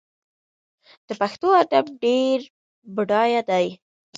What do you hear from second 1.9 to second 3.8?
ډېر بډایه دی.